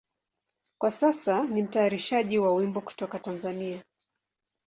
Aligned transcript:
Kwa 0.81 0.91
sasa 0.91 1.43
ni 1.43 1.63
mtayarishaji 1.63 2.39
wa 2.39 2.61
nyimbo 2.61 2.81
kutoka 2.81 3.19
Tanzania. 3.19 3.83